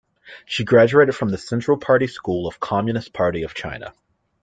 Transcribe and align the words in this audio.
She 0.47 0.63
graduated 0.65 1.15
from 1.15 1.29
the 1.29 1.37
Central 1.37 1.77
Party 1.77 2.07
School 2.07 2.47
of 2.47 2.59
Communist 2.59 3.13
Party 3.13 3.43
of 3.43 3.53
China. 3.53 3.93